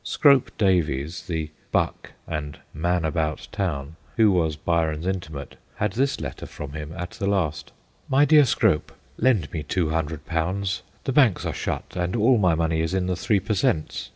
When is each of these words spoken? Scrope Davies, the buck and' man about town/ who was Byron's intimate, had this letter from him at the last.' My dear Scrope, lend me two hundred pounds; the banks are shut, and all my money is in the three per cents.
Scrope 0.03 0.49
Davies, 0.57 1.27
the 1.27 1.51
buck 1.71 2.13
and' 2.27 2.57
man 2.87 3.05
about 3.05 3.47
town/ 3.51 3.97
who 4.15 4.31
was 4.31 4.55
Byron's 4.55 5.05
intimate, 5.05 5.57
had 5.75 5.93
this 5.93 6.19
letter 6.19 6.47
from 6.47 6.73
him 6.73 6.91
at 6.97 7.11
the 7.11 7.27
last.' 7.27 7.71
My 8.17 8.25
dear 8.25 8.45
Scrope, 8.45 8.91
lend 9.19 9.51
me 9.53 9.61
two 9.61 9.89
hundred 9.91 10.25
pounds; 10.25 10.81
the 11.03 11.11
banks 11.13 11.45
are 11.45 11.53
shut, 11.53 11.93
and 11.95 12.15
all 12.15 12.39
my 12.39 12.55
money 12.55 12.81
is 12.81 12.95
in 12.95 13.05
the 13.05 13.15
three 13.15 13.39
per 13.39 13.53
cents. 13.53 14.09